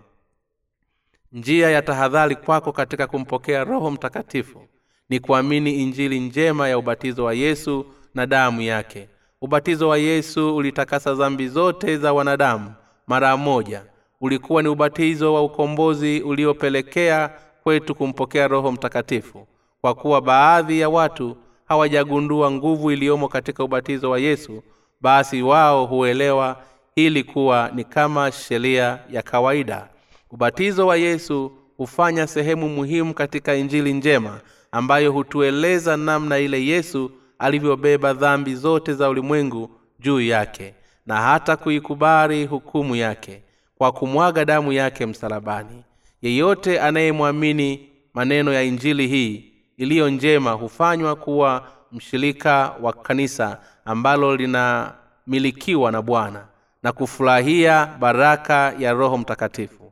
njia 1.34 1.70
ya 1.70 1.82
tahadhari 1.82 2.36
kwako 2.36 2.72
katika 2.72 3.08
kumpokea 3.08 3.64
roho 3.64 3.92
mtakatifu 3.92 4.62
ni 5.10 5.20
kuamini 5.20 5.76
injili 5.84 6.20
njema 6.20 6.70
ya 6.70 6.78
ubatizo 6.78 7.24
wa 7.24 7.34
yesu 7.34 7.86
na 8.16 8.26
damu 8.26 8.62
yake. 8.62 9.10
Ubatizo 9.42 9.90
wa 9.90 9.98
yesu 9.98 10.56
ulitakasa 10.56 11.14
dhambi 11.14 11.48
zote 11.48 11.98
za 11.98 12.14
wanadamu 12.14 12.74
mara 13.08 13.38
moja. 13.38 13.86
Ulikuwa 14.22 14.64
ni 14.64 14.70
ubatizo 14.70 15.34
wa 15.34 15.44
ukombozi 15.44 16.22
uliopelekea 16.22 17.30
kwetu 17.64 17.96
kumpokea 17.96 18.48
roho 18.48 18.72
mtakatifu 18.72 19.48
kwa 19.82 19.94
kuwa 19.96 20.22
baadhi 20.22 20.80
ya 20.80 20.90
watu 20.90 21.38
hawajagundua 21.66 22.52
nguvu 22.52 22.92
iliyomo 22.92 23.28
katika 23.28 23.64
ubatizo 23.64 24.10
wa 24.10 24.20
yesu 24.20 24.64
basi 25.02 25.42
wao 25.42 25.86
huelewa 25.86 26.62
ili 26.96 27.24
kuwa 27.24 27.72
ni 27.76 27.84
kama 27.84 28.32
sheria 28.32 29.00
ya 29.10 29.22
kawaida 29.22 29.88
ubatizo 30.34 30.88
wa 30.88 30.98
yesu 30.98 31.52
hufanya 31.78 32.28
sehemu 32.28 32.70
muhimu 32.70 33.14
katika 33.14 33.56
injili 33.56 33.94
njema 33.94 34.40
ambayo 34.72 35.12
hutueleza 35.12 35.98
namna 35.98 36.38
ile 36.40 36.66
yesu 36.66 37.12
alivyobeba 37.40 38.14
dhambi 38.14 38.56
zote 38.56 38.94
za 38.94 39.10
ulimwengu 39.10 39.70
juu 40.00 40.22
yake 40.22 40.74
na 41.06 41.22
hata 41.22 41.56
kuikubali 41.58 42.46
hukumu 42.46 42.96
yake 42.96 43.44
kwa 43.78 43.92
kumwaga 43.92 44.46
damu 44.46 44.72
yake 44.74 45.06
msalabani. 45.06 45.84
Yeyote 46.22 46.80
anayemwamini 46.80 47.90
maneno 48.14 48.54
ya 48.54 48.64
injili 48.64 49.08
hii 49.08 49.52
iliyo 49.78 50.10
njema 50.10 50.52
hufanywa 50.52 51.16
kuwa 51.16 51.68
mshirika 51.92 52.76
wa 52.82 52.94
kanisa 52.94 53.60
ambalo 53.86 54.36
linamilikiwa 54.36 55.92
na 55.92 56.02
bwana 56.02 56.46
na 56.84 56.92
kufurahia 56.92 57.86
baraka 58.00 58.74
ya 58.80 58.94
roho 58.94 59.18
mtakatifu 59.18 59.83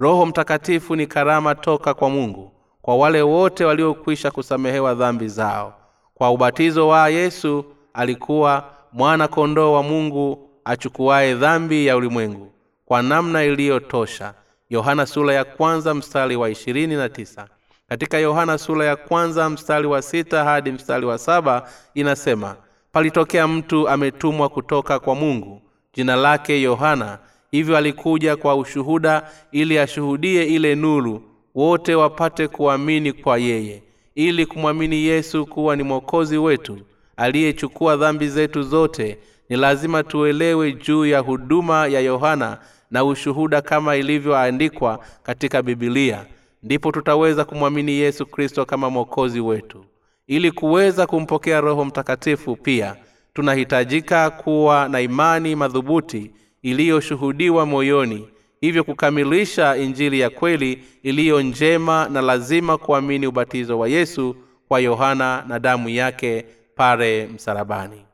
roho 0.00 0.26
mtakatifu 0.26 0.96
ni 0.96 1.06
karama 1.06 1.54
toka 1.54 1.94
kwa 1.94 2.10
mungu 2.10 2.52
kwa 2.82 2.96
wale 2.96 3.22
wote 3.22 3.64
waliokwisha 3.64 4.30
kusamehewa 4.30 4.94
dhambi 4.94 5.28
zao. 5.28 5.74
Kwa 6.14 6.30
ubatizo 6.30 6.88
wa 6.88 7.08
yesu 7.08 7.64
alikuwa 7.94 8.64
mwana 8.92 9.28
kondoo 9.28 9.72
wa 9.72 9.82
mungu 9.82 10.50
achukuaye 10.64 11.34
dhambi 11.34 11.86
ya 11.86 11.96
ulimwengu 11.96 12.52
kwa 12.84 13.02
namna 13.02 13.44
iliyotosha. 13.44 14.34
Yohana 14.70 15.06
sura 15.06 15.34
ya 15.34 15.44
kwanza 15.44 15.94
mstari 15.94 16.36
wa 16.36 16.50
ishirini 16.50 16.96
na 16.96 17.08
tisa. 17.08 17.48
Katika 17.88 18.18
yohana 18.18 18.58
sura 18.58 18.84
ya 18.84 18.96
kwanza 18.96 19.50
mstari 19.50 19.86
wa 19.86 20.02
sita 20.02 20.44
hadi 20.44 20.72
mstari 20.72 21.06
wa 21.06 21.18
saba 21.18 21.68
inasema 21.94 22.56
palitokea 22.92 23.48
mtu 23.48 23.88
ametumwa 23.88 24.48
kutoka 24.48 24.98
kwa 24.98 25.14
mungu. 25.14 25.62
Jina 25.94 26.16
lake 26.16 26.62
yohana 26.62 27.18
hivyo 27.50 27.76
alikuja 27.76 28.36
kwa 28.36 28.56
ushuhuda 28.56 29.30
ili 29.52 29.78
ashuhudie 29.78 30.44
ile 30.44 30.74
nuru 30.74 31.22
wote 31.54 31.94
wapate 31.94 32.48
kuamini 32.48 33.12
kwa 33.12 33.38
yeye 33.38 33.82
ili 34.14 34.46
kumwamini 34.46 34.96
yesu 35.04 35.46
kuwa 35.46 35.76
ni 35.76 35.82
mwokozi 35.82 36.38
wetu 36.38 36.78
aliyechukua 37.16 37.96
dhambi 37.96 38.28
zetu 38.28 38.62
zote. 38.62 39.18
Ni 39.48 39.56
lazima 39.56 40.02
tuelewe 40.02 40.72
juu 40.72 41.06
ya 41.06 41.18
huduma 41.18 41.86
ya 41.86 42.00
yohana 42.00 42.58
na 42.90 43.04
ushuhuda 43.04 43.62
kama 43.62 43.96
ilivyoandikwa 43.96 45.04
katika 45.22 45.62
bibilia 45.62 46.26
ndipo 46.62 46.92
tutaweza 46.92 47.44
kumwamini 47.44 47.92
yesu 47.92 48.26
kristo 48.26 48.64
kama 48.64 48.90
mwokozi 48.90 49.40
wetu. 49.40 49.84
Ili 50.26 50.50
kuweza 50.52 51.06
kumpokea 51.06 51.60
roho 51.60 51.84
mtakatifu 51.84 52.56
pia 52.56 52.96
tunahitajika 53.34 54.30
kuwa 54.30 54.88
na 54.88 55.00
imani 55.00 55.56
madhubuti 55.56 56.30
iliyoshuhudiwa 56.62 57.66
moyoni 57.66 58.28
hivyo 58.60 58.84
kukamilisha 58.84 59.76
injili 59.76 60.20
ya 60.20 60.30
kweli 60.30 60.84
iliyo 61.02 61.42
njema 61.42 62.08
na 62.08 62.20
lazima 62.20 62.78
kuamini 62.78 63.26
ubatizo 63.26 63.78
wa 63.78 63.88
yesu 63.88 64.36
kwa 64.68 64.80
yohana 64.80 65.44
na 65.48 65.58
damu 65.58 65.88
yake 65.88 66.46
pale 66.76 67.26
msalabani. 67.26 68.04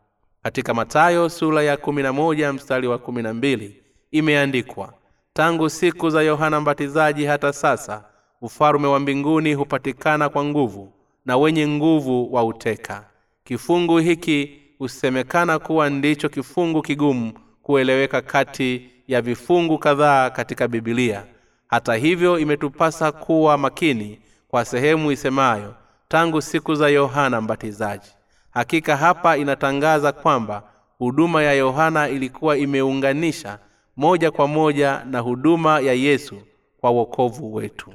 Katika 0.43 0.75
matayo 0.75 1.29
sura 1.29 1.63
ya 1.63 1.77
kumi 1.77 2.03
na 2.03 2.13
moja 2.13 2.53
mstari 2.53 2.89
wa 2.89 2.99
kumi 2.99 3.23
na 3.23 3.35
mbili 3.35 3.83
imeandikwa 4.11 4.93
tangu 5.33 5.71
siku 5.71 6.11
za 6.11 6.23
yohana 6.23 6.61
mbatizaji 6.61 7.25
hata 7.25 7.53
sasa 7.53 8.05
ufalume 8.41 8.87
wa 8.89 9.01
mbinguni 9.01 9.55
hupatikana 9.55 10.29
kwa 10.29 10.45
nguvu 10.45 10.93
na 11.27 11.37
wenye 11.37 11.69
nguvu 11.69 12.35
wa 12.35 12.45
uteka 12.45 13.05
kifungu 13.45 13.99
hiki 13.99 14.59
husemekana 14.79 15.59
kuwa 15.59 15.91
ndicho 15.91 16.29
kifungu 16.29 16.83
kigumu 16.83 17.33
kueleweka 17.67 18.21
kati 18.23 18.91
ya 19.09 19.23
vifungu 19.23 19.79
kadhaa 19.79 20.31
katika 20.31 20.69
bibilia 20.69 21.25
hata 21.67 21.95
hivyo 21.95 22.39
imetupasa 22.39 23.13
kuwa 23.13 23.59
makini 23.59 24.21
kwa 24.49 24.65
sehemu 24.65 25.13
isemayo 25.13 25.75
tangu 26.09 26.43
siku 26.43 26.75
za 26.75 26.89
yohana 26.89 27.41
mbatizaji. 27.41 28.09
Hakika 28.51 28.97
hapa 28.97 29.37
inatangaza 29.37 30.13
kwamba 30.13 30.63
huduma 30.99 31.43
ya 31.43 31.53
yohana 31.53 32.09
ilikuwa 32.09 32.57
imeunganisha 32.59 33.59
moja 33.97 34.31
kwa 34.31 34.47
moja 34.49 35.05
na 35.05 35.21
huduma 35.21 35.81
ya 35.81 35.93
yesu 35.93 36.37
kwa 36.81 36.91
wokovu 36.91 37.55
wetu. 37.55 37.93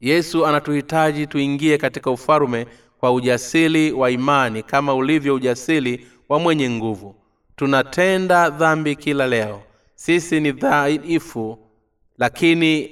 Yesu 0.00 0.46
anatuhitaji 0.46 1.26
tuingie 1.26 1.78
katika 1.78 2.10
ufalume 2.10 2.66
kwa 3.00 3.12
ujasiri 3.12 3.92
wa 3.92 4.10
imani 4.10 4.62
kama 4.62 4.94
ulivyo 4.94 5.34
ujasiri 5.34 6.06
wa 6.28 6.38
mwenye 6.38 6.70
nguvu 6.70 7.19
tunatenda 7.60 8.50
dhambi 8.50 8.96
kila 8.96 9.26
leo. 9.26 9.62
Sisi 9.94 10.40
ni 10.40 10.52
dhaifu 10.52 11.58
lakini 12.18 12.90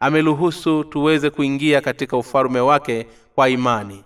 ameruhusu 0.00 0.84
tuweze 0.84 1.30
kuingia 1.30 1.80
katika 1.80 2.16
ufalume 2.16 2.60
wake 2.60 3.06
kwa 3.34 3.48
imani. 3.48 4.04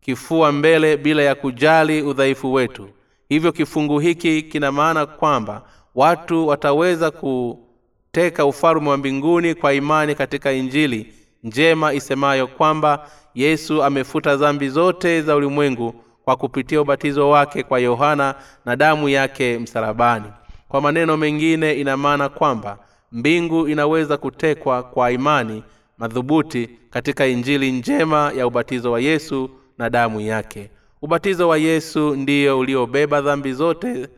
Kifua 0.00 0.52
mbele 0.52 0.96
bila 0.96 1.22
ya 1.22 1.34
kujali 1.34 2.02
udhaifu 2.02 2.52
wetu. 2.52 2.88
Hivyo 3.28 3.52
kifungu 3.52 3.98
hiki 3.98 4.42
kina 4.42 4.72
maana 4.72 5.06
kwamba 5.06 5.62
watu 5.94 6.46
wataweza 6.48 7.10
kuteka 7.10 8.46
ufalume 8.46 8.88
wa 8.90 8.96
mbinguni 8.96 9.54
kwa 9.54 9.74
imani 9.74 10.14
katika 10.14 10.52
injili 10.52 11.12
njema 11.44 11.94
isemayo 11.94 12.46
kwamba 12.46 13.10
yesu 13.34 13.82
amefuta 13.82 14.36
dhambi 14.36 14.68
zote 14.68 15.22
za 15.22 15.36
ulimwengu 15.36 15.94
kwa 16.26 16.36
kupitia 16.36 16.80
ubatizo 16.80 17.28
wake 17.30 17.62
kwa 17.62 17.78
yohana 17.80 18.34
na 18.64 18.76
damu 18.76 19.08
yake 19.08 19.58
msalabani. 19.58 20.24
Kwa 20.68 20.80
maneno 20.80 21.16
mengine 21.16 21.72
ina 21.72 21.96
maana 21.96 22.28
kwamba 22.28 22.78
mbingu 23.12 23.68
inaweza 23.68 24.16
kutekwa 24.16 24.82
kwa 24.82 25.10
imani 25.12 25.62
madhubuti 25.98 26.70
katika 26.90 27.26
injili 27.26 27.72
njema 27.72 28.32
ya 28.36 28.46
ubatizo 28.46 28.92
wa 28.92 29.00
yesu 29.00 29.50
na 29.78 29.90
damu 29.90 30.20
yake. 30.20 30.70
Ubatizo 31.02 31.48
wa 31.48 31.58
yesu 31.58 32.14
ndiyo 32.16 32.58
uliobeba 32.58 33.20
dhambi 33.20 33.52
zote 33.52 34.08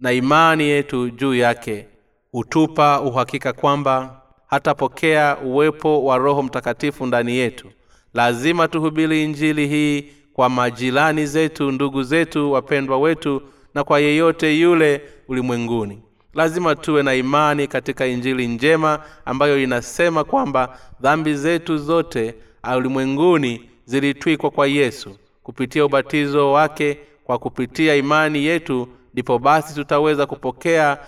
na 0.00 0.12
imani 0.12 0.64
yetu 0.64 1.10
juu 1.10 1.34
yake. 1.34 1.86
Hutupa 2.32 3.00
uhakika 3.00 3.52
kwamba 3.52 4.20
hatapokea 4.46 5.38
uwepo 5.38 6.04
wa 6.04 6.18
roho 6.18 6.42
mtakatifu 6.42 7.06
ndani 7.06 7.36
yetu. 7.36 7.68
Lazima 8.14 8.68
tuhubiri 8.68 9.24
injili 9.24 9.68
hii 9.68 10.12
kwa 10.32 10.48
majirani 10.48 11.26
zetu 11.26 11.70
ndugu 11.72 12.02
zetu 12.02 12.52
wapendwa 12.52 12.98
wetu 12.98 13.42
na 13.74 13.84
kwa 13.84 14.00
yeyote 14.00 14.60
yule 14.60 15.02
ulimwenguni. 15.28 16.02
Lazima 16.34 16.74
tuwe 16.74 17.02
na 17.02 17.14
imani 17.14 17.66
katika 17.66 18.06
injili 18.06 18.46
njema 18.48 18.98
ambayo 19.24 19.62
inasema 19.62 20.24
kwamba 20.24 20.78
dhambi 21.00 21.34
zetu 21.34 21.78
zote 21.78 22.34
ulimwenguni 22.76 23.70
zilitwikwa 23.84 24.50
kwa 24.50 24.66
yesu. 24.66 25.16
Kupitia 25.42 25.84
ubatizo 25.84 26.52
wake 26.52 26.98
kwa 27.24 27.38
kupitia 27.38 27.94
imani 27.94 28.44
yetu 28.44 28.88
ndipo 29.12 29.38
basi 29.38 29.74
tutaweza 29.74 30.26
kupokea 30.26 30.98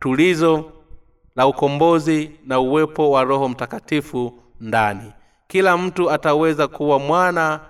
tulizo 0.00 0.72
la 1.36 1.46
ukombozi 1.46 2.30
na 2.46 2.60
uwepo 2.60 3.10
wa 3.10 3.24
roho 3.24 3.48
mtakatifu 3.48 4.38
ndani. 4.60 5.12
Kila 5.48 5.78
mtu 5.78 6.10
ataweza 6.10 6.68
kuwa 6.68 6.98
mwana 6.98 7.60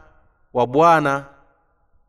wa 0.55 0.67
bwana 0.67 1.25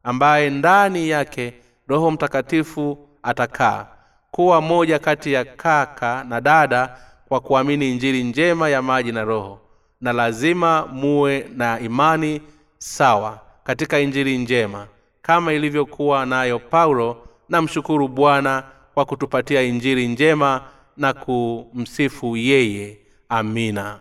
ambaye 0.03 0.49
ndani 0.49 1.09
yake 1.09 1.53
roho 1.87 2.11
mtakatifu 2.11 2.97
atakaa 3.23 3.87
kuwa 4.31 4.61
moja 4.61 4.99
kati 4.99 5.33
ya 5.33 5.45
kaka 5.45 6.23
na 6.23 6.41
dada 6.41 6.97
kwa 7.27 7.39
kuamini 7.39 7.91
injili 7.91 8.23
njema 8.23 8.69
ya 8.69 8.81
maji 8.81 9.11
na 9.11 9.23
roho. 9.23 9.59
Na 10.01 10.13
lazima 10.13 10.85
muwe 10.87 11.45
na 11.55 11.79
imani 11.79 12.41
sawa 12.77 13.39
katika 13.63 13.99
injili 13.99 14.37
njema 14.37 14.87
kama 15.21 15.53
ilivyokuwa 15.53 16.25
nayo 16.25 16.59
paulo 16.59 17.27
namshukuru 17.49 18.07
bwana 18.07 18.63
kwa 18.93 19.05
kutupatia 19.05 19.61
injili 19.61 20.07
njema 20.07 20.61
na 20.97 21.13
kumsifu 21.13 22.37
yeye. 22.37 22.97
Amina. 23.29 23.99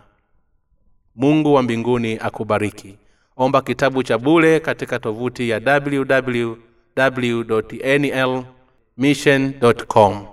Mungu 1.16 1.54
wa 1.54 1.62
mbinguni 1.62 2.18
akubariki 2.18 2.98
omba 3.38 3.60
kitabu 3.62 4.02
cha 4.02 4.18
bule 4.18 4.60
katika 4.60 4.98
tovuti 4.98 5.48
ya 5.50 5.60
www 5.80 6.52
nl 7.98 8.42
mission 8.96 9.52
com 9.86 10.26